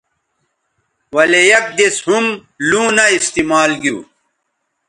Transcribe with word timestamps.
ولے 1.15 1.41
یک 1.51 1.65
دِس 1.77 1.95
ھم 2.05 2.25
لوں 2.69 2.87
نہ 2.95 3.03
استعمال 3.17 3.71
گیو 3.81 3.97